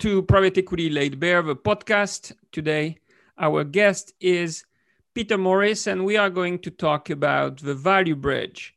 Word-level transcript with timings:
To 0.00 0.22
Private 0.22 0.56
Equity 0.56 0.88
Laid 0.88 1.20
Bare, 1.20 1.42
the 1.42 1.54
podcast. 1.54 2.32
Today, 2.52 2.96
our 3.36 3.64
guest 3.64 4.14
is 4.18 4.64
Peter 5.12 5.36
Morris, 5.36 5.86
and 5.86 6.06
we 6.06 6.16
are 6.16 6.30
going 6.30 6.58
to 6.60 6.70
talk 6.70 7.10
about 7.10 7.58
the 7.58 7.74
value 7.74 8.16
bridge. 8.16 8.74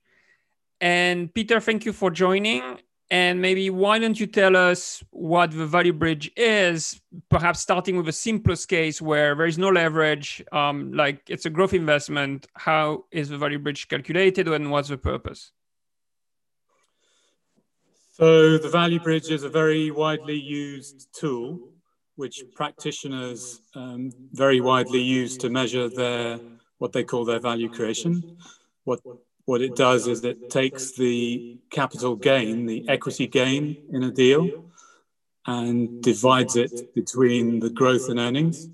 And 0.82 1.34
Peter, 1.34 1.62
thank 1.62 1.86
you 1.86 1.94
for 1.94 2.12
joining. 2.12 2.62
And 3.10 3.42
maybe 3.42 3.70
why 3.70 4.00
don't 4.00 4.20
you 4.20 4.28
tell 4.28 4.58
us 4.58 5.02
what 5.12 5.52
the 5.52 5.66
value 5.66 5.94
bridge 5.94 6.30
is, 6.36 7.00
perhaps 7.30 7.62
starting 7.62 7.96
with 7.96 8.08
the 8.08 8.12
simplest 8.12 8.68
case 8.68 9.02
where 9.02 9.34
there 9.34 9.46
is 9.46 9.58
no 9.58 9.70
leverage, 9.70 10.44
um, 10.52 10.92
like 10.92 11.22
it's 11.30 11.46
a 11.46 11.50
growth 11.50 11.74
investment. 11.74 12.48
How 12.56 13.06
is 13.12 13.30
the 13.30 13.38
value 13.38 13.60
bridge 13.60 13.88
calculated 13.88 14.50
and 14.50 14.72
what's 14.72 14.90
the 14.90 14.98
purpose? 14.98 15.54
So 18.14 18.60
the 18.60 18.70
value 18.70 19.00
bridge 19.00 19.32
is 19.32 19.42
a 19.42 19.50
very 19.50 19.90
widely 19.90 20.40
used 20.40 21.08
tool 21.20 21.60
which 22.16 22.44
practitioners 22.54 23.60
um, 23.74 24.12
very 24.34 24.62
widely 24.62 25.02
use 25.02 25.36
to 25.38 25.50
measure 25.50 25.90
their 25.90 26.40
what 26.78 26.94
they 26.94 27.04
call 27.04 27.26
their 27.26 27.40
value 27.40 27.70
creation. 27.70 28.38
What 28.84 29.00
what 29.46 29.62
it 29.62 29.76
does 29.76 30.08
is 30.08 30.24
it 30.24 30.52
takes 30.52 30.92
the 30.96 31.58
capital 31.72 32.16
gain, 32.16 32.68
the 32.68 32.88
equity 32.88 33.26
gain 33.26 33.78
in 33.92 34.04
a 34.04 34.12
deal, 34.12 34.66
and 35.48 36.04
divides 36.04 36.56
it 36.56 36.94
between 36.94 37.60
the 37.60 37.72
growth 37.72 38.12
in 38.12 38.20
earnings 38.20 38.70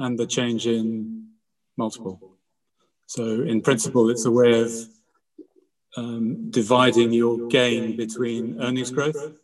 and 0.00 0.18
the 0.18 0.26
change 0.26 0.66
in 0.66 1.28
multiple. 1.76 2.18
So 3.06 3.42
in 3.42 3.60
principle, 3.60 4.10
it's 4.10 4.24
a 4.24 4.30
way 4.32 4.60
of 4.60 4.72
Um, 5.94 6.50
dividing 6.50 7.12
your 7.12 7.48
gain 7.48 7.98
between 7.98 8.58
earnings 8.62 8.90
growth 8.90 9.38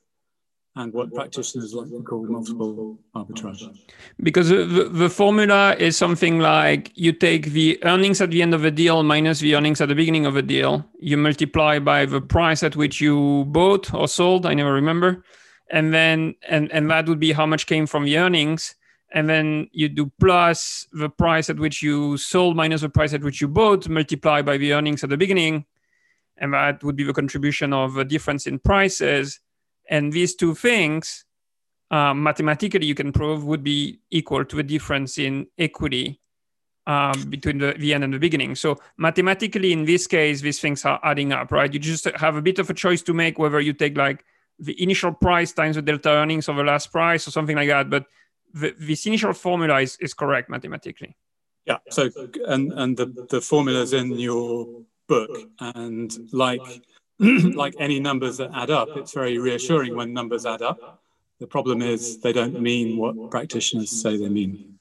and 0.77 0.94
what 0.94 1.12
practitioners 1.12 1.74
like 1.74 1.91
to 1.91 2.02
call 2.02 2.24
multiple 2.24 2.98
arbitrage. 3.14 3.77
Because 4.22 4.48
the, 4.48 4.88
the 4.91 5.10
formula 5.10 5.74
is 5.78 5.96
something 5.96 6.38
like 6.38 6.91
you 6.94 7.12
take 7.12 7.46
the 7.46 7.78
earnings 7.84 8.22
at 8.22 8.30
the 8.30 8.41
end 8.41 8.54
of 8.54 8.64
a 8.64 8.70
deal 8.70 9.02
minus 9.02 9.41
the 9.41 9.56
earnings 9.56 9.82
at 9.82 9.88
the 9.88 9.94
beginning 9.94 10.24
of 10.24 10.36
a 10.36 10.42
deal, 10.42 10.86
you 10.98 11.19
multiply 11.19 11.78
by 11.78 12.06
the 12.06 12.20
price 12.20 12.62
at 12.62 12.76
which 12.76 12.98
you 12.98 13.44
bought 13.48 13.92
or 13.92 14.08
sold, 14.08 14.46
I 14.46 14.54
never 14.54 14.72
remember. 14.72 15.24
And 15.70 15.92
then 15.92 16.34
and, 16.48 16.72
and 16.72 16.91
that 16.91 17.08
would 17.08 17.20
be 17.20 17.32
how 17.32 17.44
much 17.44 17.66
came 17.66 17.86
from 17.86 18.04
the 18.04 18.16
earnings. 18.16 18.74
And 19.12 19.28
then 19.28 19.69
you 19.72 19.91
do 19.91 20.10
plus 20.20 20.86
the 20.92 21.10
price 21.10 21.50
at 21.50 21.58
which 21.58 21.82
you 21.82 22.16
sold 22.16 22.56
minus 22.56 22.80
the 22.80 22.88
price 22.88 23.12
at 23.12 23.22
which 23.22 23.42
you 23.42 23.48
bought, 23.48 23.86
multiply 23.88 24.41
by 24.41 24.56
the 24.56 24.72
earnings 24.72 25.04
at 25.04 25.10
the 25.10 25.19
beginning 25.19 25.66
and 26.41 26.55
that 26.55 26.83
would 26.84 26.97
be 26.97 27.05
the 27.05 27.12
contribution 27.12 27.72
of 27.72 27.97
a 27.97 28.05
difference 28.05 28.47
in 28.47 28.58
prices. 28.58 29.41
And 29.91 30.12
these 30.12 30.34
two 30.34 30.55
things, 30.55 31.25
uh, 31.91 32.14
mathematically, 32.14 32.86
you 32.86 32.94
can 32.94 33.12
prove 33.12 33.44
would 33.44 33.64
be 33.64 34.00
equal 34.11 34.44
to 34.44 34.59
a 34.59 34.62
difference 34.62 35.19
in 35.19 35.47
equity 35.59 36.20
um, 36.86 37.28
between 37.28 37.59
the, 37.59 37.75
the 37.78 37.94
end 37.94 38.05
and 38.05 38.14
the 38.14 38.19
beginning. 38.19 38.55
So 38.55 38.78
mathematically, 38.97 39.72
in 39.72 39.84
this 39.84 40.06
case, 40.06 40.41
these 40.41 40.60
things 40.60 40.84
are 40.84 41.00
adding 41.03 41.32
up, 41.32 41.53
right? 41.53 41.72
You 41.72 41.78
just 41.78 42.04
have 42.04 42.37
a 42.37 42.43
bit 42.43 42.59
of 42.59 42.70
a 42.70 42.75
choice 42.75 43.03
to 43.03 43.15
make 43.15 43.38
whether 43.38 43.60
you 43.60 43.72
take 43.72 43.97
like 43.97 44.25
the 44.59 44.81
initial 44.82 45.12
price 45.12 45.53
times 45.53 45.76
the 45.76 45.82
delta 45.82 46.10
earnings 46.10 46.49
of 46.49 46.56
the 46.56 46.65
last 46.65 46.91
price 46.91 47.28
or 47.28 47.31
something 47.31 47.56
like 47.56 47.69
that. 47.69 47.91
But 47.91 48.06
the, 48.53 48.75
this 48.78 49.06
initial 49.06 49.32
formula 49.32 49.81
is, 49.81 49.97
is 50.00 50.15
correct 50.15 50.50
mathematically. 50.50 51.16
Yeah. 51.66 51.78
So 51.91 52.10
and 52.47 52.72
and 52.72 52.97
the 52.97 53.06
the 53.28 53.43
formulas 53.43 53.93
in 53.93 54.19
your 54.19 54.66
book. 55.08 55.30
And 55.60 56.16
like, 56.32 56.62
like 57.19 57.74
any 57.80 57.98
numbers 57.98 58.36
that 58.36 58.50
add 58.54 58.70
up, 58.70 58.88
it's 58.96 59.12
very 59.12 59.38
reassuring 59.38 59.96
when 59.96 60.12
numbers 60.12 60.46
add 60.46 60.62
up. 60.62 61.00
The 61.41 61.46
problem 61.46 61.82
is 61.82 62.19
they 62.19 62.32
don't 62.32 62.60
mean 62.60 62.96
what 62.96 63.30
practitioners 63.30 63.91
say 63.91 64.16
they 64.16 64.28
mean. 64.28 64.78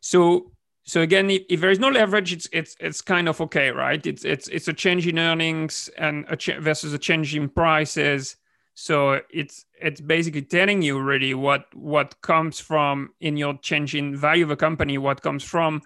So, 0.00 0.52
so 0.84 1.00
again, 1.00 1.30
if, 1.30 1.42
if 1.48 1.60
there 1.60 1.70
is 1.70 1.78
no 1.78 1.88
leverage, 1.88 2.32
it's 2.32 2.48
it's 2.52 2.76
it's 2.80 3.00
kind 3.00 3.28
of 3.28 3.40
okay, 3.40 3.70
right? 3.70 4.04
It's 4.06 4.24
it's 4.24 4.48
it's 4.48 4.68
a 4.68 4.72
change 4.72 5.06
in 5.06 5.18
earnings 5.18 5.88
and 5.96 6.24
a 6.28 6.36
ch- 6.36 6.58
versus 6.60 6.92
a 6.92 6.98
change 6.98 7.34
in 7.34 7.48
prices. 7.48 8.36
So 8.74 9.20
it's 9.30 9.64
it's 9.80 10.00
basically 10.00 10.42
telling 10.42 10.82
you 10.82 11.00
really 11.00 11.34
what 11.34 11.66
what 11.74 12.20
comes 12.20 12.60
from 12.60 13.10
in 13.20 13.36
your 13.36 13.58
change 13.58 13.94
in 13.94 14.16
value 14.16 14.44
of 14.44 14.50
a 14.50 14.56
company, 14.56 14.98
what 14.98 15.22
comes 15.22 15.44
from 15.44 15.82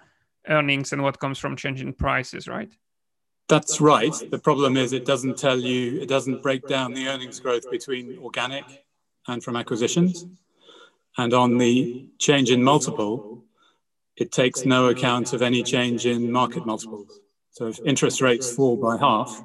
earnings, 0.48 0.92
and 0.92 1.02
what 1.02 1.18
comes 1.18 1.38
from 1.38 1.56
changing 1.56 1.92
prices, 1.94 2.48
right? 2.48 2.72
That's 3.50 3.80
right. 3.80 4.14
The 4.30 4.38
problem 4.38 4.76
is 4.76 4.92
it 4.92 5.04
doesn't 5.04 5.36
tell 5.36 5.58
you, 5.58 6.00
it 6.00 6.08
doesn't 6.08 6.40
break 6.40 6.68
down 6.68 6.94
the 6.94 7.08
earnings 7.08 7.40
growth 7.40 7.68
between 7.68 8.16
organic 8.22 8.64
and 9.26 9.42
from 9.42 9.56
acquisitions. 9.56 10.24
And 11.18 11.34
on 11.34 11.58
the 11.58 12.06
change 12.18 12.50
in 12.50 12.62
multiple, 12.62 13.42
it 14.16 14.30
takes 14.30 14.64
no 14.64 14.86
account 14.86 15.32
of 15.32 15.42
any 15.42 15.64
change 15.64 16.06
in 16.06 16.30
market 16.30 16.64
multiples. 16.64 17.18
So 17.50 17.66
if 17.66 17.80
interest 17.84 18.20
rates 18.20 18.54
fall 18.54 18.76
by 18.76 18.96
half, 18.96 19.42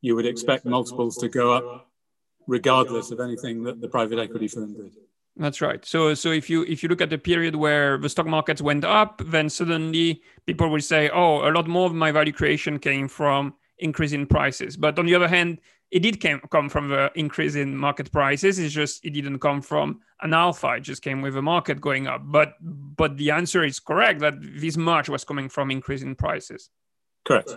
you 0.00 0.16
would 0.16 0.24
expect 0.24 0.64
multiples 0.64 1.18
to 1.18 1.28
go 1.28 1.52
up 1.52 1.90
regardless 2.46 3.10
of 3.10 3.20
anything 3.20 3.64
that 3.64 3.82
the 3.82 3.88
private 3.88 4.18
equity 4.18 4.48
firm 4.48 4.72
did. 4.72 4.92
That's 5.40 5.62
right. 5.62 5.82
So 5.86 6.12
so 6.12 6.32
if 6.32 6.50
you 6.50 6.64
if 6.64 6.82
you 6.82 6.90
look 6.90 7.00
at 7.00 7.08
the 7.08 7.16
period 7.16 7.56
where 7.56 7.96
the 7.96 8.10
stock 8.10 8.26
markets 8.26 8.60
went 8.60 8.84
up, 8.84 9.22
then 9.24 9.48
suddenly 9.48 10.20
people 10.46 10.68
will 10.68 10.82
say, 10.82 11.08
"Oh, 11.08 11.48
a 11.48 11.50
lot 11.50 11.66
more 11.66 11.86
of 11.86 11.94
my 11.94 12.12
value 12.12 12.32
creation 12.32 12.78
came 12.78 13.08
from 13.08 13.54
increase 13.78 14.12
in 14.12 14.26
prices." 14.26 14.76
But 14.76 14.98
on 14.98 15.06
the 15.06 15.14
other 15.14 15.28
hand, 15.28 15.60
it 15.90 16.00
did 16.00 16.20
came, 16.20 16.40
come 16.50 16.68
from 16.68 16.88
the 16.88 17.10
increase 17.14 17.54
in 17.54 17.74
market 17.74 18.12
prices. 18.12 18.58
It's 18.58 18.74
just 18.74 19.02
it 19.02 19.14
didn't 19.14 19.38
come 19.38 19.62
from 19.62 20.00
an 20.20 20.34
alpha. 20.34 20.74
It 20.74 20.80
just 20.80 21.00
came 21.00 21.22
with 21.22 21.32
the 21.32 21.42
market 21.42 21.80
going 21.80 22.06
up. 22.06 22.20
But 22.22 22.56
but 22.60 23.16
the 23.16 23.30
answer 23.30 23.64
is 23.64 23.80
correct 23.80 24.20
that 24.20 24.34
this 24.38 24.76
much 24.76 25.08
was 25.08 25.24
coming 25.24 25.48
from 25.48 25.70
increase 25.70 26.02
in 26.02 26.16
prices. 26.16 26.68
Correct. 27.24 27.56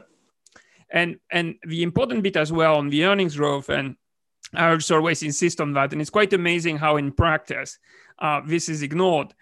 And 0.90 1.20
and 1.30 1.56
the 1.68 1.84
important 1.84 2.24
bit 2.24 2.38
as 2.38 2.50
well 2.50 2.78
on 2.78 2.88
the 2.88 3.04
earnings 3.04 3.36
growth 3.36 3.68
and 3.68 3.98
I 4.56 4.72
also 4.72 4.96
always 4.96 5.24
insist 5.24 5.60
on 5.60 5.74
that. 5.74 5.92
And 5.92 6.02
it's 6.02 6.10
quite 6.10 6.34
amazing 6.34 6.78
how, 6.78 6.98
in 6.98 7.12
practice, 7.12 7.80
uh, 8.20 8.42
this 8.46 8.70
is 8.70 8.82
ignored. 8.82 9.34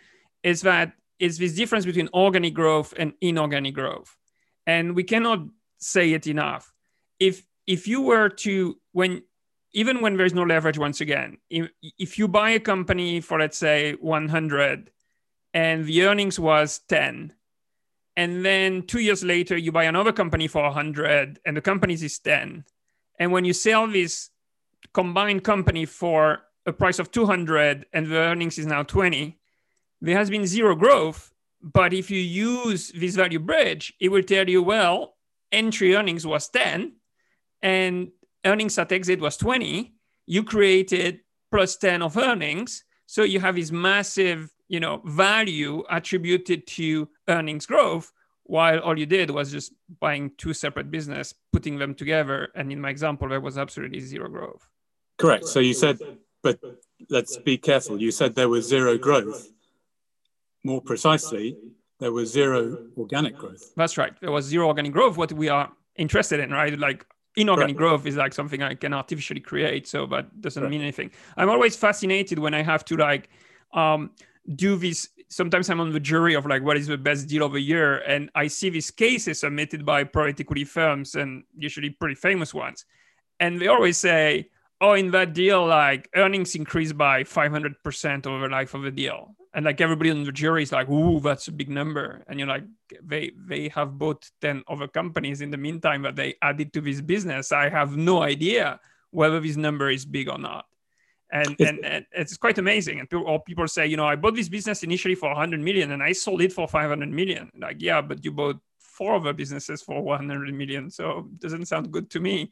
Is 0.44 0.62
that 0.62 0.94
it's 1.20 1.38
this 1.38 1.54
difference 1.54 1.86
between 1.86 2.10
organic 2.14 2.54
growth 2.54 2.94
and 2.98 3.14
inorganic 3.22 3.76
growth, 3.76 4.18
and 4.66 4.96
we 4.96 5.04
cannot 5.04 5.46
say 5.78 6.14
it 6.14 6.26
enough. 6.28 6.74
If 7.20 7.46
if 7.68 7.88
you 7.88 8.02
were 8.02 8.30
to 8.30 8.78
when 8.92 9.22
even 9.74 10.02
when 10.02 10.18
there's 10.18 10.34
no 10.34 10.44
leverage, 10.44 10.78
once 10.78 11.00
again, 11.00 11.38
if, 11.50 11.70
if 11.98 12.20
you 12.20 12.28
buy 12.28 12.50
a 12.50 12.60
company 12.60 13.22
for 13.22 13.40
let's 13.40 13.58
say 13.58 13.94
100, 13.94 14.92
and 15.54 15.86
the 15.86 16.04
earnings 16.04 16.40
was 16.40 16.80
10, 16.90 17.34
and 18.18 18.44
then 18.44 18.82
two 18.84 19.00
years 19.00 19.24
later 19.24 19.56
you 19.56 19.72
buy 19.72 19.86
another 19.86 20.12
company 20.12 20.48
for 20.48 20.64
100, 20.64 21.40
and 21.46 21.56
the 21.56 21.62
company 21.62 21.94
is 21.94 22.20
10, 22.20 22.66
and 23.20 23.32
when 23.32 23.46
you 23.46 23.54
sell 23.54 23.88
this 23.88 24.31
combined 24.94 25.44
company 25.44 25.86
for 25.86 26.40
a 26.66 26.74
price 26.74 27.00
of 27.00 27.12
200 27.12 27.86
and 27.94 28.08
the 28.08 28.18
earnings 28.18 28.58
is 28.58 28.66
now 28.66 28.84
20 28.84 29.38
there 30.02 30.18
has 30.18 30.30
been 30.30 30.46
zero 30.46 30.76
growth 30.76 31.32
but 31.62 31.94
if 31.94 32.12
you 32.12 32.20
use 32.20 32.92
this 32.96 33.16
value 33.16 33.40
bridge 33.40 33.94
it 34.00 34.10
will 34.10 34.24
tell 34.24 34.48
you 34.48 34.62
well 34.62 35.16
entry 35.52 35.96
earnings 35.96 36.26
was 36.26 36.50
10 36.50 36.94
and 37.62 38.10
earnings 38.46 38.78
at 38.78 38.92
exit 38.92 39.20
was 39.20 39.38
20 39.38 39.94
you 40.28 40.44
created 40.44 41.20
plus 41.52 41.78
10 41.78 42.02
of 42.02 42.18
earnings 42.18 42.84
so 43.06 43.24
you 43.24 43.40
have 43.40 43.56
this 43.56 43.72
massive 43.72 44.52
you 44.68 44.80
know 44.80 45.02
value 45.06 45.84
attributed 45.90 46.66
to 46.68 47.08
earnings 47.28 47.66
growth 47.66 48.12
while 48.44 48.80
all 48.80 49.00
you 49.00 49.06
did 49.06 49.30
was 49.30 49.52
just 49.52 49.72
buying 50.02 50.32
two 50.38 50.54
separate 50.54 50.92
business 50.92 51.34
putting 51.54 51.78
them 51.78 51.96
together. 51.96 52.50
And 52.54 52.70
in 52.70 52.82
my 52.82 52.90
example 52.90 53.30
there 53.30 53.40
was 53.40 53.58
absolutely 53.58 54.02
zero 54.02 54.28
growth 54.28 54.68
Correct. 55.22 55.46
So 55.46 55.60
you 55.60 55.74
said, 55.74 56.00
but 56.42 56.60
let's 57.10 57.38
be 57.38 57.58
careful. 57.58 58.02
You 58.02 58.12
said 58.12 58.36
there 58.36 58.50
was 58.50 58.68
zero 58.68 58.98
growth. 58.98 59.48
More 60.64 60.82
precisely, 60.82 61.58
there 62.00 62.12
was 62.12 62.32
zero 62.32 62.78
organic 62.98 63.36
growth. 63.38 63.74
That's 63.76 63.98
right. 63.98 64.14
There 64.22 64.32
was 64.32 64.46
zero 64.46 64.68
organic 64.68 64.92
growth. 64.92 65.18
What 65.18 65.32
we 65.34 65.50
are 65.50 65.72
interested 65.96 66.40
in, 66.40 66.52
right? 66.52 66.78
Like 66.78 67.06
inorganic 67.36 67.78
Correct. 67.78 67.90
growth 67.90 68.06
is 68.06 68.16
like 68.16 68.34
something 68.34 68.62
I 68.62 68.76
can 68.76 68.94
artificially 68.94 69.40
create. 69.40 69.88
So 69.88 70.06
that 70.08 70.42
doesn't 70.42 70.62
Correct. 70.62 70.72
mean 70.72 70.82
anything. 70.82 71.12
I'm 71.38 71.50
always 71.50 71.76
fascinated 71.76 72.40
when 72.40 72.54
I 72.54 72.62
have 72.62 72.84
to 72.86 72.98
like 72.98 73.30
um, 73.74 74.12
do 74.56 74.76
this. 74.76 75.10
Sometimes 75.30 75.70
I'm 75.70 75.80
on 75.80 75.92
the 75.92 76.00
jury 76.00 76.34
of 76.36 76.46
like 76.46 76.62
what 76.62 76.78
is 76.78 76.88
the 76.88 76.98
best 76.98 77.28
deal 77.28 77.46
of 77.46 77.56
a 77.56 77.62
year, 77.62 78.00
and 78.00 78.30
I 78.36 78.48
see 78.48 78.70
these 78.70 78.92
cases 78.92 79.40
submitted 79.40 79.86
by 79.86 80.04
private 80.04 80.40
equity 80.42 80.66
firms 80.66 81.16
and 81.16 81.44
usually 81.56 81.90
pretty 81.90 82.16
famous 82.16 82.54
ones, 82.54 82.86
and 83.40 83.62
they 83.62 83.68
always 83.68 83.98
say 83.98 84.50
oh, 84.82 84.94
in 84.94 85.12
that 85.12 85.34
deal, 85.34 85.66
like 85.66 86.10
earnings 86.16 86.56
increased 86.56 86.98
by 86.98 87.24
500% 87.24 88.26
over 88.26 88.48
the 88.48 88.52
life 88.52 88.74
of 88.74 88.82
the 88.82 88.92
deal. 88.92 89.36
And 89.54 89.66
like 89.66 89.80
everybody 89.80 90.10
in 90.10 90.24
the 90.24 90.32
jury 90.32 90.64
is 90.64 90.72
like, 90.72 90.90
ooh, 90.90 91.20
that's 91.20 91.48
a 91.48 91.52
big 91.52 91.70
number. 91.70 92.24
And 92.28 92.40
you're 92.40 92.48
like, 92.48 92.64
they 93.04 93.32
they 93.36 93.68
have 93.70 93.98
bought 93.98 94.30
10 94.42 94.64
other 94.68 94.88
companies 94.88 95.42
in 95.42 95.52
the 95.52 95.58
meantime 95.58 96.02
that 96.04 96.16
they 96.16 96.36
added 96.42 96.74
to 96.74 96.82
this 96.82 97.02
business. 97.02 97.52
I 97.52 97.70
have 97.70 97.96
no 97.96 98.22
idea 98.24 98.80
whether 99.12 99.40
this 99.40 99.58
number 99.58 99.90
is 99.90 100.06
big 100.06 100.30
or 100.30 100.38
not. 100.38 100.66
And, 101.34 101.56
and, 101.60 101.86
and 101.86 102.06
it's 102.12 102.36
quite 102.38 102.58
amazing. 102.58 103.00
And 103.00 103.10
people, 103.10 103.26
or 103.28 103.42
people 103.44 103.68
say, 103.68 103.88
you 103.88 103.98
know, 103.98 104.08
I 104.08 104.16
bought 104.16 104.36
this 104.36 104.50
business 104.50 104.84
initially 104.84 105.16
for 105.16 105.30
100 105.30 105.60
million 105.62 105.92
and 105.92 106.02
I 106.02 106.14
sold 106.14 106.42
it 106.42 106.52
for 106.52 106.68
500 106.68 107.10
million. 107.10 107.52
Like, 107.58 107.82
yeah, 107.82 108.02
but 108.02 108.24
you 108.24 108.32
bought 108.32 108.60
four 108.80 109.16
other 109.16 109.34
businesses 109.34 109.82
for 109.82 110.02
100 110.02 110.54
million. 110.54 110.90
So 110.90 111.30
it 111.32 111.40
doesn't 111.40 111.68
sound 111.68 111.92
good 111.92 112.10
to 112.12 112.20
me. 112.20 112.52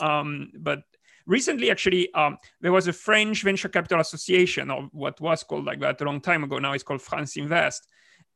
Um, 0.00 0.52
but 0.56 0.82
recently, 1.30 1.70
actually, 1.70 2.12
um, 2.14 2.36
there 2.60 2.72
was 2.72 2.88
a 2.88 2.92
French 2.92 3.42
venture 3.44 3.68
capital 3.68 4.00
association, 4.00 4.70
or 4.70 4.88
what 4.92 5.20
was 5.20 5.44
called 5.44 5.64
like 5.64 5.80
that 5.80 6.00
a 6.00 6.04
long 6.04 6.20
time 6.20 6.42
ago. 6.42 6.58
Now 6.58 6.72
it's 6.72 6.82
called 6.82 7.00
France 7.00 7.36
Invest. 7.36 7.86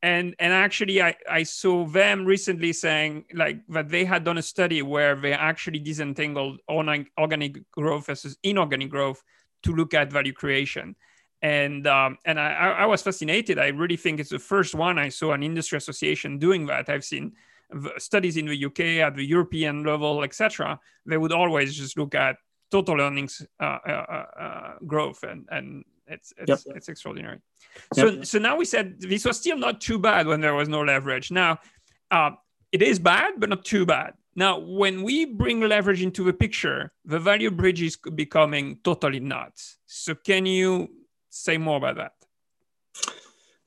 And, 0.01 0.35
and 0.39 0.53
actually, 0.53 1.01
I, 1.01 1.15
I 1.29 1.43
saw 1.43 1.85
them 1.85 2.25
recently 2.25 2.73
saying 2.73 3.25
like 3.33 3.59
that 3.69 3.89
they 3.89 4.05
had 4.05 4.23
done 4.23 4.37
a 4.37 4.41
study 4.41 4.81
where 4.81 5.15
they 5.15 5.33
actually 5.33 5.79
disentangled 5.79 6.59
organic 6.69 7.69
growth 7.71 8.05
versus 8.05 8.37
inorganic 8.43 8.89
growth 8.89 9.21
to 9.63 9.73
look 9.73 9.93
at 9.93 10.11
value 10.11 10.33
creation. 10.33 10.95
And 11.41 11.85
um, 11.87 12.17
and 12.25 12.39
I, 12.39 12.53
I 12.53 12.85
was 12.85 13.01
fascinated. 13.01 13.59
I 13.59 13.67
really 13.67 13.97
think 13.97 14.19
it's 14.19 14.29
the 14.29 14.39
first 14.39 14.73
one 14.73 14.97
I 14.97 15.09
saw 15.09 15.33
an 15.33 15.43
industry 15.43 15.77
association 15.77 16.39
doing 16.39 16.65
that. 16.67 16.89
I've 16.89 17.03
seen 17.03 17.33
studies 17.97 18.37
in 18.37 18.45
the 18.45 18.65
UK 18.65 18.79
at 19.05 19.15
the 19.15 19.25
European 19.25 19.83
level, 19.83 20.23
etc. 20.23 20.79
They 21.05 21.17
would 21.17 21.31
always 21.31 21.75
just 21.75 21.97
look 21.97 22.15
at 22.15 22.37
total 22.75 23.01
earnings 23.01 23.33
uh, 23.59 23.79
uh, 23.93 24.25
uh, 24.45 24.73
growth, 24.91 25.21
and 25.31 25.41
and 25.55 25.65
it's 26.07 26.29
it's, 26.41 26.49
yep. 26.49 26.75
it's 26.77 26.89
extraordinary. 26.93 27.39
So 27.93 28.05
yep. 28.05 28.25
so 28.25 28.35
now 28.47 28.55
we 28.61 28.65
said 28.73 28.85
this 28.99 29.25
was 29.25 29.37
still 29.43 29.59
not 29.67 29.75
too 29.87 29.99
bad 30.09 30.27
when 30.27 30.39
there 30.41 30.55
was 30.61 30.67
no 30.67 30.81
leverage. 30.93 31.27
Now 31.31 31.51
uh, 32.11 32.31
it 32.71 32.81
is 32.81 32.99
bad, 32.99 33.29
but 33.39 33.49
not 33.49 33.63
too 33.65 33.85
bad. 33.85 34.13
Now, 34.35 34.59
when 34.59 35.03
we 35.03 35.23
bring 35.23 35.61
leverage 35.61 36.01
into 36.01 36.21
the 36.23 36.33
picture, 36.33 36.91
the 37.05 37.19
value 37.19 37.51
bridge 37.51 37.81
is 37.81 37.95
becoming 37.95 38.79
totally 38.83 39.21
nuts. 39.21 39.77
So, 39.85 40.13
can 40.13 40.45
you 40.45 40.89
say 41.29 41.57
more 41.57 41.77
about 41.77 41.95
that? 42.01 42.13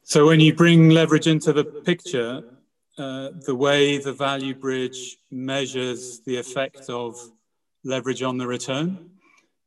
So, 0.03 0.27
when 0.27 0.41
you 0.41 0.53
bring 0.55 0.91
leverage 0.91 1.27
into 1.27 1.55
the 1.55 1.65
picture, 1.65 2.43
uh, 2.99 3.31
the 3.47 3.55
way 3.55 3.97
the 3.97 4.13
value 4.13 4.55
bridge 4.55 5.17
measures 5.31 6.21
the 6.27 6.37
effect 6.37 6.91
of 6.91 7.17
leverage 7.89 8.23
on 8.23 8.39
the 8.39 8.47
return 8.47 9.11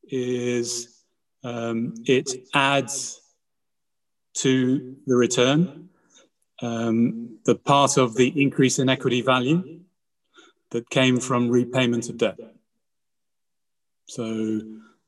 is 0.04 1.04
um, 1.44 1.94
it 2.06 2.30
adds 2.54 3.22
to 4.36 4.96
the 5.08 5.16
return 5.16 5.90
um, 6.62 7.40
the 7.46 7.56
part 7.56 7.98
of 7.98 8.16
the 8.16 8.42
increase 8.42 8.80
in 8.80 8.88
equity 8.90 9.22
value 9.22 9.80
that 10.70 10.90
came 10.90 11.20
from 11.20 11.50
repayment 11.50 12.10
of 12.10 12.18
debt. 12.18 12.40
So 14.06 14.24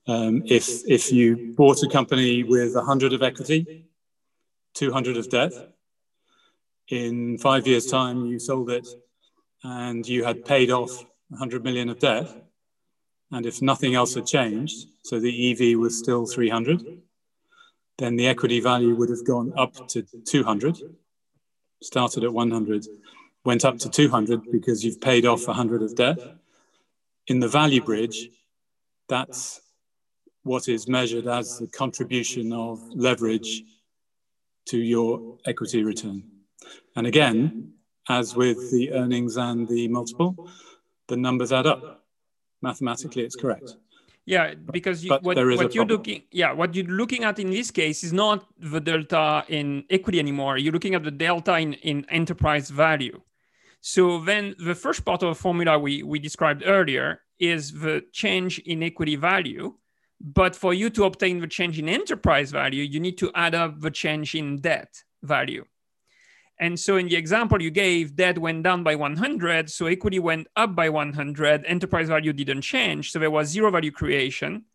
um, 0.08 0.44
if, 0.46 0.68
if 0.88 1.12
you 1.12 1.54
bought 1.56 1.84
a 1.84 1.90
company 1.90 2.44
with 2.44 2.76
100 2.76 3.14
of 3.14 3.22
equity, 3.22 3.86
200 4.74 5.18
of 5.18 5.30
debt, 5.30 5.54
in 6.90 7.38
five 7.38 7.66
years' 7.68 7.86
time 7.86 8.26
you 8.26 8.40
sold 8.40 8.70
it 8.70 8.88
and 9.64 10.06
you 10.08 10.24
had 10.24 10.44
paid 10.44 10.70
off 10.72 11.06
100 11.30 11.64
million 11.64 11.90
of 11.90 12.00
debt, 12.00 12.28
and 13.34 13.48
if 13.48 13.62
nothing 13.62 13.96
else 13.96 14.14
had 14.14 14.28
changed, 14.28 14.88
so 15.02 15.20
the 15.20 15.52
EV 15.52 15.80
was 15.80 15.98
still 15.98 16.28
300, 16.28 17.02
then 17.98 18.16
the 18.16 18.28
equity 18.28 18.60
value 18.60 18.96
would 18.96 19.10
have 19.10 19.26
gone 19.26 19.52
up 19.58 19.88
to 19.88 20.04
200, 20.26 20.78
started 21.82 22.24
at 22.24 22.32
100, 22.32 22.86
went 23.44 23.66
up 23.66 23.80
to 23.80 23.90
200 23.90 24.52
because 24.52 24.86
you've 24.86 25.02
paid 25.02 25.26
off 25.26 25.48
100 25.48 25.82
of 25.82 25.96
debt. 25.96 26.20
In 27.28 27.40
the 27.40 27.48
value 27.48 27.82
bridge, 27.82 28.30
that's 29.10 29.62
what 30.44 30.68
is 30.68 30.88
measured 30.88 31.26
as 31.26 31.58
the 31.58 31.68
contribution 31.68 32.54
of 32.54 32.80
leverage 32.94 33.64
to 34.68 34.78
your 34.78 35.38
equity 35.46 35.84
return. 35.84 36.24
And 36.96 37.08
again, 37.08 37.74
as 38.10 38.36
with 38.36 38.72
the 38.72 38.94
earnings 38.94 39.38
and 39.38 39.68
the 39.68 39.88
multiple, 39.88 40.50
the 41.08 41.18
numbers 41.18 41.52
add 41.52 41.66
up. 41.66 42.03
Mathematically, 42.64 43.24
it's 43.24 43.36
correct. 43.36 43.76
Yeah, 44.26 44.54
because 44.72 45.04
you, 45.04 45.12
what, 45.12 45.36
what 45.36 45.76
you're 45.76 45.86
looking, 45.86 46.24
yeah, 46.32 46.54
what 46.54 46.74
you're 46.74 46.86
looking 46.86 47.26
at 47.26 47.40
in 47.40 47.50
this 47.52 47.72
case 47.72 48.06
is 48.06 48.14
not 48.14 48.46
the 48.58 48.80
delta 48.80 49.44
in 49.50 49.84
equity 49.90 50.18
anymore. 50.18 50.58
You're 50.58 50.72
looking 50.72 50.96
at 50.96 51.04
the 51.04 51.12
delta 51.12 51.58
in, 51.58 51.74
in 51.74 52.06
enterprise 52.10 52.70
value. 52.70 53.20
So 53.82 54.20
then 54.24 54.56
the 54.58 54.76
first 54.76 55.04
part 55.04 55.24
of 55.24 55.30
the 55.30 55.36
formula 55.36 55.78
we, 55.78 56.04
we 56.04 56.20
described 56.20 56.64
earlier 56.66 57.20
is 57.38 57.74
the 57.74 58.06
change 58.14 58.60
in 58.60 58.82
equity 58.82 59.18
value. 59.18 59.74
But 60.22 60.56
for 60.56 60.74
you 60.74 60.90
to 60.92 61.04
obtain 61.04 61.42
the 61.42 61.48
change 61.48 61.78
in 61.78 61.90
enterprise 61.90 62.50
value, 62.50 62.84
you 62.84 63.02
need 63.02 63.18
to 63.18 63.30
add 63.36 63.54
up 63.54 63.82
the 63.82 63.92
change 63.92 64.36
in 64.36 64.62
debt 64.62 65.04
value. 65.22 65.66
And 66.60 66.80
so 66.80 66.98
in 66.98 67.08
the 67.08 67.16
example 67.16 67.62
you 67.62 67.72
gave, 67.72 68.16
debt 68.16 68.38
went 68.38 68.64
down 68.64 68.84
by 68.84 68.96
100, 68.96 69.70
so 69.70 69.88
equity 69.88 70.20
went 70.20 70.48
up 70.56 70.76
by 70.76 70.90
100, 70.90 71.66
enterprise 71.66 72.08
value 72.08 72.32
didn't 72.32 72.62
change, 72.62 73.12
so 73.12 73.20
there 73.20 73.32
was 73.32 73.50
zero 73.50 73.72
value 73.72 73.92
creation. 73.92 74.66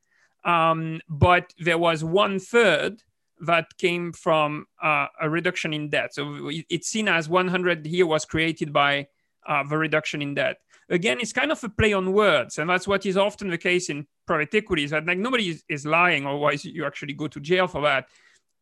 Um, 0.45 1.01
but 1.09 1.53
there 1.59 1.79
was 1.79 2.03
one 2.03 2.39
third 2.39 3.03
that 3.41 3.77
came 3.79 4.13
from 4.13 4.67
uh, 4.83 5.07
a 5.21 5.31
reduction 5.31 5.73
in 5.73 5.91
debt. 5.91 6.15
So 6.15 6.51
it's 6.69 6.89
seen 6.89 7.09
as 7.09 7.29
100 7.29 7.87
here 7.87 8.07
was 8.07 8.25
created 8.25 8.73
by 8.73 9.09
uh, 9.47 9.63
the 9.69 9.79
reduction 9.79 10.23
in 10.23 10.35
debt. 10.35 10.57
Again, 10.91 11.19
it's 11.21 11.33
kind 11.33 11.53
of 11.53 11.63
a 11.63 11.69
play 11.69 11.93
on 11.93 12.13
words, 12.13 12.59
and 12.59 12.69
that's 12.69 12.89
what 12.89 13.05
is 13.05 13.17
often 13.17 13.51
the 13.51 13.59
case 13.59 13.91
in 13.91 14.07
private 14.27 14.55
equities. 14.55 14.91
That 14.91 15.07
like 15.07 15.19
nobody 15.19 15.51
is, 15.51 15.63
is 15.69 15.85
lying, 15.85 16.27
otherwise 16.27 16.65
you 16.65 16.87
actually 16.87 17.13
go 17.13 17.29
to 17.29 17.41
jail 17.41 17.67
for 17.67 17.83
that. 17.83 18.09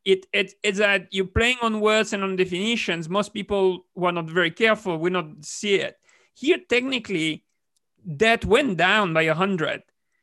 It, 0.06 0.25
it, 0.32 0.55
it's 0.62 0.79
that 0.79 1.08
you're 1.11 1.26
playing 1.26 1.58
on 1.63 1.81
words 1.81 2.13
and 2.13 2.22
on 2.22 2.36
definitions. 2.36 3.08
Most 3.08 3.34
people 3.34 3.86
were 3.96 4.13
not 4.13 4.31
very 4.31 4.53
careful 4.53 4.98
will 4.98 5.10
not 5.10 5.44
see 5.44 5.75
it. 5.75 5.98
Here, 6.32 6.58
technically, 6.69 7.44
debt 8.17 8.44
went 8.44 8.77
down 8.77 9.13
by 9.13 9.27
100. 9.27 9.82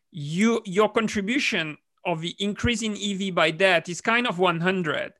You, 0.10 0.62
your 0.64 0.90
contribution 0.90 1.78
of 2.06 2.22
the 2.22 2.34
increase 2.40 2.82
in 2.82 2.96
EV 2.96 3.36
by 3.36 3.52
debt 3.52 3.90
is 3.90 4.00
kind 4.00 4.26
of 4.26 4.40
100, 4.40 5.12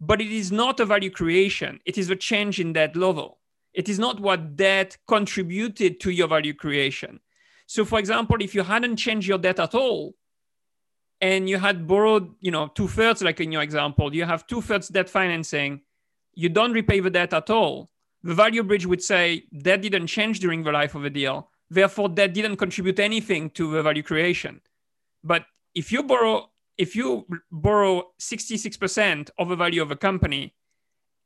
but 0.00 0.20
it 0.20 0.32
is 0.32 0.50
not 0.50 0.80
a 0.80 0.86
value 0.86 1.10
creation. 1.10 1.78
It 1.84 1.96
is 1.96 2.10
a 2.10 2.16
change 2.16 2.58
in 2.58 2.72
debt 2.72 2.96
level. 2.96 3.38
It 3.72 3.88
is 3.88 4.00
not 4.00 4.18
what 4.18 4.56
debt 4.56 4.96
contributed 5.06 6.00
to 6.00 6.10
your 6.10 6.26
value 6.26 6.54
creation. 6.54 7.20
So, 7.66 7.84
for 7.84 8.00
example, 8.00 8.38
if 8.40 8.52
you 8.52 8.64
hadn't 8.64 8.96
changed 8.96 9.28
your 9.28 9.38
debt 9.38 9.60
at 9.60 9.76
all, 9.76 10.16
and 11.20 11.48
you 11.48 11.58
had 11.58 11.86
borrowed, 11.86 12.32
you 12.40 12.50
know, 12.50 12.68
two 12.68 12.88
thirds, 12.88 13.22
like 13.22 13.40
in 13.40 13.52
your 13.52 13.62
example, 13.62 14.14
you 14.14 14.24
have 14.24 14.46
two 14.46 14.60
thirds 14.60 14.88
debt 14.88 15.08
financing, 15.08 15.80
you 16.34 16.48
don't 16.48 16.72
repay 16.72 17.00
the 17.00 17.10
debt 17.10 17.32
at 17.32 17.50
all. 17.50 17.90
The 18.22 18.34
value 18.34 18.62
bridge 18.62 18.86
would 18.86 19.02
say 19.02 19.44
debt 19.62 19.82
didn't 19.82 20.06
change 20.06 20.40
during 20.40 20.62
the 20.62 20.72
life 20.72 20.94
of 20.94 21.02
the 21.02 21.10
deal. 21.10 21.50
Therefore, 21.70 22.08
debt 22.08 22.34
didn't 22.34 22.56
contribute 22.56 22.98
anything 22.98 23.50
to 23.50 23.72
the 23.72 23.82
value 23.82 24.02
creation. 24.02 24.60
But 25.22 25.46
if 25.74 25.92
you 25.92 26.02
borrow 26.02 26.50
if 26.76 26.94
you 26.94 27.26
borrow 27.50 28.12
66% 28.20 29.30
of 29.36 29.48
the 29.48 29.56
value 29.56 29.82
of 29.82 29.90
a 29.90 29.96
company 29.96 30.54